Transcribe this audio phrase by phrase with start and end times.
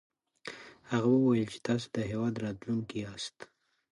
[0.91, 3.37] هغه وويل چې تاسې د هېواد راتلونکی ياست.